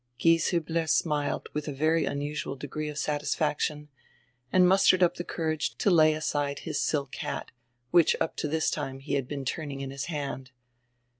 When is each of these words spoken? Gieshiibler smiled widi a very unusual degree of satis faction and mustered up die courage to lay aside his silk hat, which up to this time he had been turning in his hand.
Gieshiibler 0.19 0.89
smiled 0.89 1.47
widi 1.53 1.67
a 1.67 1.71
very 1.73 2.05
unusual 2.05 2.55
degree 2.55 2.89
of 2.89 2.97
satis 2.97 3.35
faction 3.35 3.87
and 4.51 4.67
mustered 4.67 5.03
up 5.03 5.13
die 5.13 5.23
courage 5.23 5.75
to 5.75 5.91
lay 5.91 6.15
aside 6.15 6.57
his 6.57 6.81
silk 6.81 7.13
hat, 7.17 7.51
which 7.91 8.15
up 8.19 8.35
to 8.37 8.47
this 8.47 8.71
time 8.71 8.97
he 9.01 9.13
had 9.13 9.27
been 9.27 9.45
turning 9.45 9.79
in 9.79 9.91
his 9.91 10.05
hand. 10.05 10.49